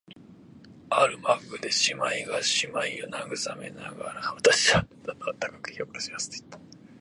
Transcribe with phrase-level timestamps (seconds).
[0.89, 6.71] ある幕で姉娘が妹娘を慰めながら、「私はあなたを高く評価します」と言った